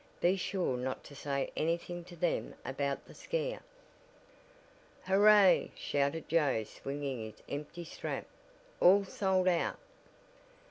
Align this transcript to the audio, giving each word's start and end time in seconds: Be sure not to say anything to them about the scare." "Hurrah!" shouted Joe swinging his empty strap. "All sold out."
Be 0.19 0.35
sure 0.35 0.77
not 0.77 1.03
to 1.03 1.15
say 1.15 1.51
anything 1.55 2.03
to 2.05 2.15
them 2.15 2.55
about 2.65 3.05
the 3.05 3.13
scare." 3.13 3.61
"Hurrah!" 5.03 5.67
shouted 5.75 6.27
Joe 6.27 6.63
swinging 6.63 7.19
his 7.19 7.43
empty 7.47 7.83
strap. 7.83 8.25
"All 8.79 9.03
sold 9.05 9.47
out." 9.47 9.77